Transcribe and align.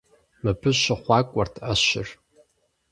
Мыбы 0.43 0.69
щыхъуакӀуэрт 0.81 1.55
Ӏэщыр. 1.63 2.07